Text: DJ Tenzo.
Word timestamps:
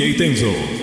DJ 0.00 0.16
Tenzo. 0.16 0.79